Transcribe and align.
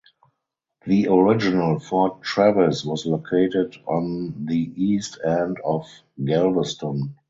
The 0.87 1.09
original 1.09 1.77
Fort 1.79 2.23
Travis 2.23 2.83
was 2.83 3.05
located 3.05 3.77
on 3.85 4.45
the 4.47 4.55
east 4.75 5.19
end 5.23 5.57
of 5.63 5.85
Galveston. 6.25 7.17